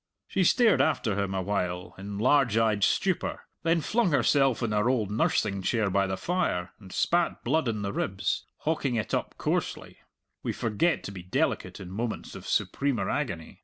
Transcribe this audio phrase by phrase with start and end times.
[0.27, 4.89] She stared after him a while in large eyed stupor, then flung herself in her
[4.89, 9.35] old nursing chair by the fire, and spat blood in the ribs, hawking it up
[9.37, 9.99] coarsely
[10.41, 13.59] we forget to be delicate in moments of supremer agony.